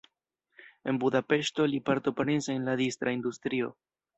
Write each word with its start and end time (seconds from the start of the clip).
En 0.93 0.97
Budapeŝto 1.03 1.67
li 1.73 1.81
partoprenis 1.91 2.51
en 2.55 2.67
la 2.71 2.77
distra 2.83 3.17
industrio. 3.19 3.71